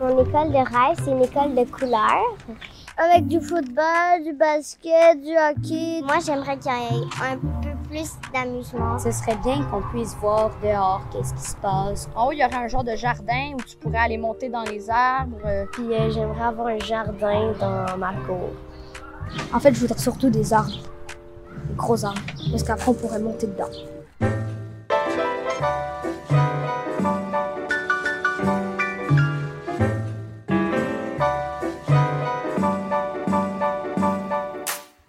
[0.00, 2.36] Mon école de rêve, c'est une école de couleurs.
[2.96, 6.02] Avec du football, du basket, du hockey.
[6.04, 8.96] Moi, j'aimerais qu'il y ait un peu plus d'amusement.
[9.00, 12.08] Ce serait bien qu'on puisse voir dehors qu'est-ce qui se passe.
[12.14, 14.62] En haut, il y aurait un genre de jardin où tu pourrais aller monter dans
[14.62, 15.66] les arbres.
[15.72, 18.50] Puis euh, j'aimerais avoir un jardin dans ma cour.
[19.52, 20.78] En fait, je voudrais surtout des arbres.
[21.68, 22.20] Des gros arbres.
[22.52, 23.97] Parce qu'après, on pourrait monter dedans.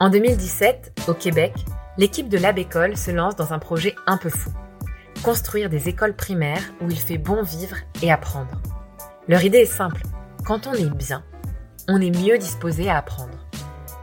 [0.01, 1.53] En 2017, au Québec,
[1.97, 4.49] l'équipe de l'Abécole se lance dans un projet un peu fou.
[5.25, 8.61] Construire des écoles primaires où il fait bon vivre et apprendre.
[9.27, 10.03] Leur idée est simple.
[10.45, 11.25] Quand on est bien,
[11.89, 13.45] on est mieux disposé à apprendre.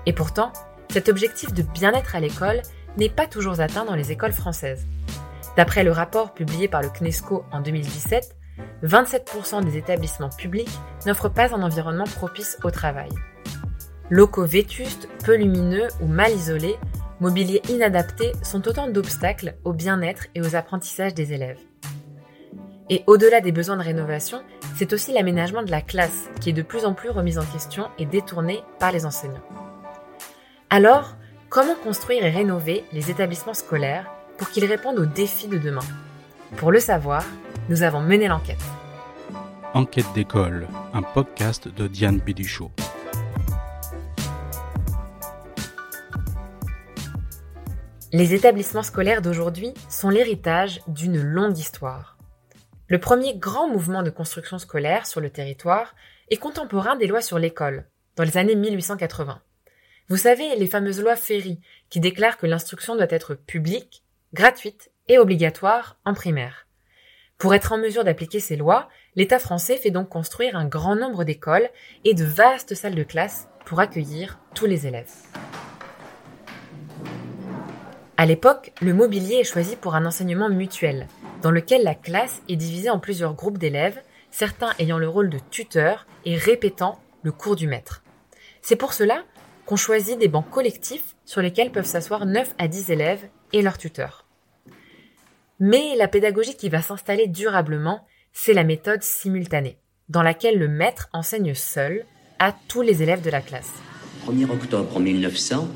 [0.05, 0.52] Et pourtant,
[0.91, 2.60] cet objectif de bien-être à l'école
[2.98, 4.86] n'est pas toujours atteint dans les écoles françaises.
[5.56, 8.36] D'après le rapport publié par le CNESCO en 2017,
[8.84, 13.08] 27% des établissements publics n'offrent pas un environnement propice au travail.
[14.09, 16.77] Locaux vétustes, peu lumineux ou mal isolés,
[17.19, 21.58] mobilier inadapté sont autant d'obstacles au bien-être et aux apprentissages des élèves.
[22.89, 24.42] Et au-delà des besoins de rénovation,
[24.77, 27.89] c'est aussi l'aménagement de la classe qui est de plus en plus remis en question
[27.98, 29.42] et détourné par les enseignants.
[30.70, 31.16] Alors,
[31.48, 34.06] comment construire et rénover les établissements scolaires
[34.38, 35.83] pour qu'ils répondent aux défis de demain?
[36.59, 37.25] Pour le savoir,
[37.69, 38.62] nous avons mené l'enquête.
[39.75, 42.70] Enquête d'école, un podcast de Diane Biduchot.
[48.12, 52.17] Les établissements scolaires d'aujourd'hui sont l'héritage d'une longue histoire.
[52.87, 55.97] Le premier grand mouvement de construction scolaire sur le territoire
[56.31, 57.84] est contemporain des lois sur l'école,
[58.15, 59.41] dans les années 1880.
[60.09, 65.19] Vous savez, les fameuses lois Ferry, qui déclarent que l'instruction doit être publique, gratuite et
[65.19, 66.69] obligatoire en primaire.
[67.39, 71.25] Pour être en mesure d'appliquer ces lois, l'État français fait donc construire un grand nombre
[71.25, 71.69] d'écoles
[72.05, 75.12] et de vastes salles de classe pour accueillir tous les élèves.
[78.19, 81.06] À l'époque, le mobilier est choisi pour un enseignement mutuel,
[81.43, 84.00] dans lequel la classe est divisée en plusieurs groupes d'élèves,
[84.31, 88.03] certains ayant le rôle de tuteur et répétant le cours du maître.
[88.62, 89.22] C'est pour cela
[89.66, 93.77] qu'on choisit des bancs collectifs sur lesquels peuvent s'asseoir 9 à 10 élèves et leur
[93.77, 94.25] tuteur.
[95.60, 99.78] Mais la pédagogie qui va s'installer durablement, c'est la méthode simultanée,
[100.09, 102.06] dans laquelle le maître enseigne seul
[102.38, 103.72] à tous les élèves de la classe.
[104.27, 105.69] 1er octobre 1900,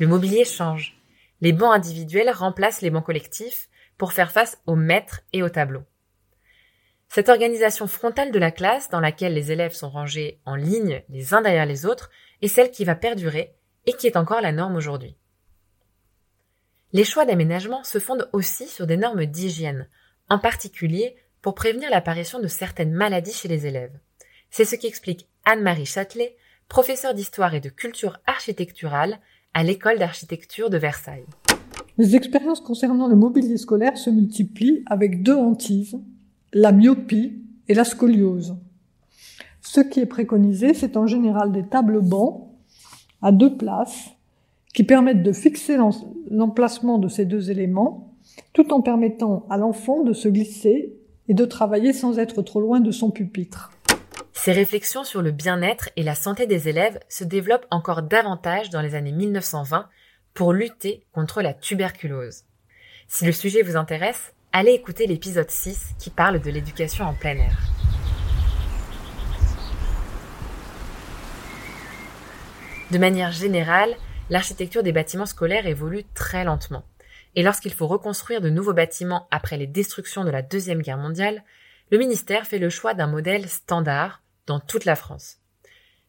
[0.00, 0.98] Le mobilier change.
[1.42, 3.68] Les bancs individuels remplacent les bancs collectifs
[3.98, 5.82] pour faire face aux maîtres et aux tableaux.
[7.10, 11.34] Cette organisation frontale de la classe, dans laquelle les élèves sont rangés en ligne les
[11.34, 13.54] uns derrière les autres, est celle qui va perdurer
[13.84, 15.14] et qui est encore la norme aujourd'hui.
[16.94, 19.90] Les choix d'aménagement se fondent aussi sur des normes d'hygiène,
[20.30, 23.98] en particulier pour prévenir l'apparition de certaines maladies chez les élèves.
[24.50, 26.34] C'est ce qui explique Anne-Marie Châtelet,
[26.68, 29.18] professeur d'histoire et de culture architecturale
[29.54, 31.24] à l'école d'architecture de Versailles.
[31.96, 35.98] Les expériences concernant le mobilier scolaire se multiplient avec deux hantises,
[36.52, 38.56] la myopie et la scoliose.
[39.62, 42.48] Ce qui est préconisé, c'est en général des tables bancs
[43.22, 44.10] à deux places
[44.74, 45.76] qui permettent de fixer
[46.30, 48.14] l'emplacement de ces deux éléments
[48.52, 50.94] tout en permettant à l'enfant de se glisser
[51.28, 53.72] et de travailler sans être trop loin de son pupitre.
[54.40, 58.80] Ces réflexions sur le bien-être et la santé des élèves se développent encore davantage dans
[58.80, 59.88] les années 1920
[60.32, 62.44] pour lutter contre la tuberculose.
[63.08, 67.36] Si le sujet vous intéresse, allez écouter l'épisode 6 qui parle de l'éducation en plein
[67.36, 67.58] air.
[72.92, 73.96] De manière générale,
[74.30, 76.84] l'architecture des bâtiments scolaires évolue très lentement.
[77.34, 81.42] Et lorsqu'il faut reconstruire de nouveaux bâtiments après les destructions de la Deuxième Guerre mondiale,
[81.90, 85.38] le ministère fait le choix d'un modèle standard dans toute la France.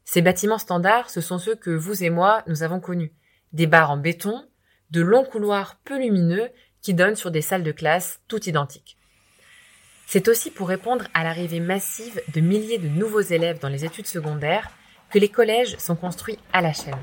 [0.05, 3.13] Ces bâtiments standards, ce sont ceux que vous et moi, nous avons connus.
[3.53, 4.43] Des barres en béton,
[4.89, 6.49] de longs couloirs peu lumineux
[6.81, 8.97] qui donnent sur des salles de classe toutes identiques.
[10.07, 14.07] C'est aussi pour répondre à l'arrivée massive de milliers de nouveaux élèves dans les études
[14.07, 14.71] secondaires
[15.11, 16.97] que les collèges sont construits à la chaîne.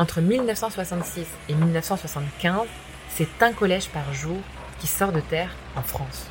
[0.00, 2.66] Entre 1966 et 1975,
[3.10, 4.38] c'est un collège par jour
[4.80, 6.28] qui sort de terre en France.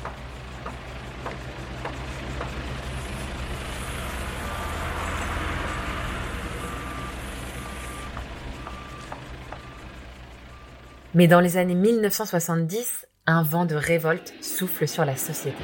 [11.14, 15.62] Mais dans les années 1970, un vent de révolte souffle sur la société.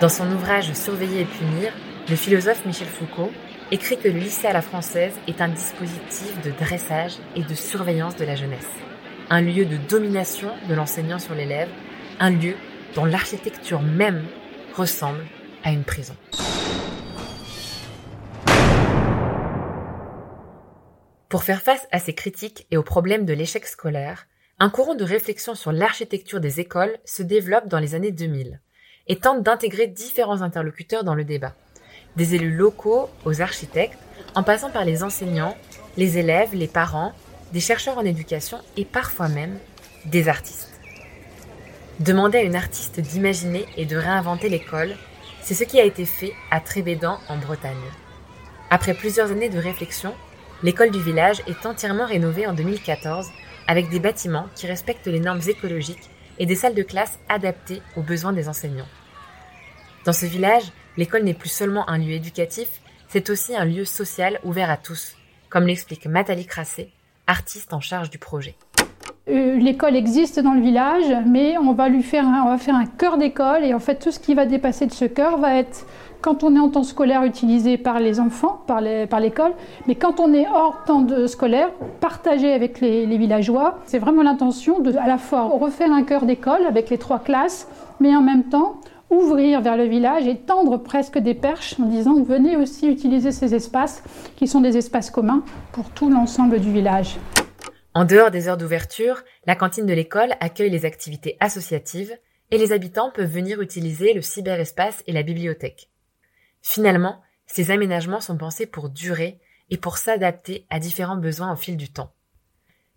[0.00, 1.72] Dans son ouvrage Surveiller et punir,
[2.08, 3.32] le philosophe Michel Foucault
[3.72, 8.14] écrit que le lycée à la française est un dispositif de dressage et de surveillance
[8.14, 8.68] de la jeunesse,
[9.28, 11.68] un lieu de domination de l'enseignant sur l'élève,
[12.20, 12.54] un lieu
[12.94, 14.24] dont l'architecture même
[14.76, 15.24] ressemble
[15.64, 16.14] à une prison.
[21.30, 24.26] Pour faire face à ces critiques et aux problèmes de l'échec scolaire,
[24.58, 28.60] un courant de réflexion sur l'architecture des écoles se développe dans les années 2000
[29.06, 31.54] et tente d'intégrer différents interlocuteurs dans le débat.
[32.16, 33.96] Des élus locaux aux architectes,
[34.34, 35.56] en passant par les enseignants,
[35.96, 37.12] les élèves, les parents,
[37.52, 39.56] des chercheurs en éducation et parfois même
[40.06, 40.80] des artistes.
[42.00, 44.96] Demander à une artiste d'imaginer et de réinventer l'école,
[45.42, 47.76] c'est ce qui a été fait à Trébédan en Bretagne.
[48.68, 50.12] Après plusieurs années de réflexion,
[50.62, 53.28] l'école du village est entièrement rénovée en 2014
[53.66, 58.02] avec des bâtiments qui respectent les normes écologiques et des salles de classe adaptées aux
[58.02, 58.88] besoins des enseignants.
[60.04, 62.68] Dans ce village, l'école n'est plus seulement un lieu éducatif,
[63.08, 65.16] c'est aussi un lieu social ouvert à tous,
[65.48, 66.90] comme l'explique Nathalie Crassé,
[67.26, 68.56] artiste en charge du projet.
[69.30, 72.74] Euh, l'école existe dans le village, mais on va lui faire un, on va faire
[72.74, 75.56] un cœur d'école et en fait tout ce qui va dépasser de ce cœur va
[75.56, 75.86] être
[76.20, 79.52] quand on est en temps scolaire utilisé par les enfants, par, l'école,
[79.86, 83.78] mais quand on est hors temps scolaire, partagé avec les, villageois.
[83.86, 87.68] C'est vraiment l'intention de à la fois refaire un cœur d'école avec les trois classes,
[88.00, 88.74] mais en même temps
[89.10, 93.54] ouvrir vers le village et tendre presque des perches en disant venez aussi utiliser ces
[93.54, 94.02] espaces
[94.36, 95.42] qui sont des espaces communs
[95.72, 97.16] pour tout l'ensemble du village.
[97.92, 102.16] En dehors des heures d'ouverture, la cantine de l'école accueille les activités associatives
[102.52, 105.90] et les habitants peuvent venir utiliser le cyberespace et la bibliothèque.
[106.62, 109.40] Finalement, ces aménagements sont pensés pour durer
[109.70, 112.12] et pour s'adapter à différents besoins au fil du temps.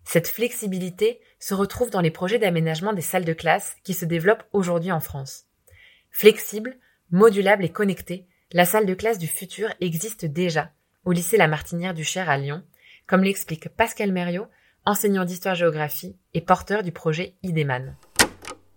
[0.04, 4.44] Cette flexibilité se retrouve dans les projets d'aménagement des salles de classe qui se développent
[4.52, 5.46] aujourd'hui en France.
[6.10, 6.78] Flexible,
[7.10, 10.70] modulable et connectée, la salle de classe du futur existe déjà
[11.04, 12.62] au lycée La Martinière du Cher à Lyon,
[13.06, 14.46] comme l'explique Pascal Mériot,
[14.86, 17.94] enseignant d'histoire-géographie et porteur du projet IDEMAN.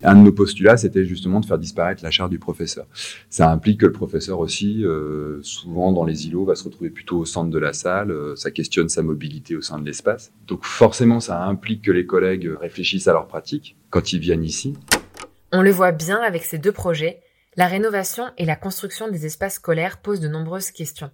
[0.03, 2.85] Un de nos postulats, c'était justement de faire disparaître la charte du professeur.
[3.31, 7.17] Ça implique que le professeur aussi, euh, souvent dans les îlots, va se retrouver plutôt
[7.17, 10.31] au centre de la salle, euh, ça questionne sa mobilité au sein de l'espace.
[10.45, 14.75] Donc forcément, ça implique que les collègues réfléchissent à leur pratique quand ils viennent ici.
[15.51, 17.21] On le voit bien avec ces deux projets,
[17.55, 21.09] la rénovation et la construction des espaces scolaires posent de nombreuses questions.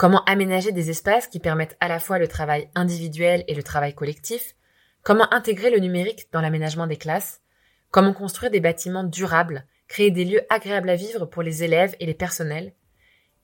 [0.00, 3.94] Comment aménager des espaces qui permettent à la fois le travail individuel et le travail
[3.94, 4.56] collectif?
[5.02, 7.42] Comment intégrer le numérique dans l'aménagement des classes?
[7.90, 12.06] Comment construire des bâtiments durables, créer des lieux agréables à vivre pour les élèves et
[12.06, 12.72] les personnels?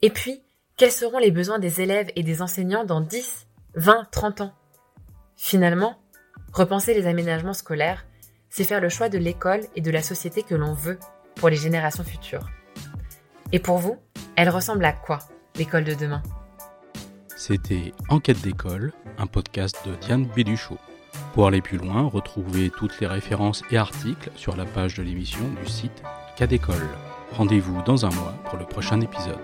[0.01, 0.43] Et puis,
[0.79, 4.55] quels seront les besoins des élèves et des enseignants dans 10, 20, 30 ans?
[5.37, 5.99] Finalement,
[6.55, 8.07] repenser les aménagements scolaires,
[8.49, 10.99] c'est faire le choix de l'école et de la société que l'on veut
[11.35, 12.49] pour les générations futures.
[13.53, 13.99] Et pour vous,
[14.37, 15.19] elle ressemble à quoi,
[15.57, 16.23] l'école de demain?
[17.37, 20.79] C'était Enquête d'école, un podcast de Diane Béduchot.
[21.35, 25.43] Pour aller plus loin, retrouvez toutes les références et articles sur la page de l'émission
[25.63, 26.03] du site
[26.37, 26.89] Cas d'école.
[27.33, 29.39] Rendez-vous dans un mois pour le prochain épisode.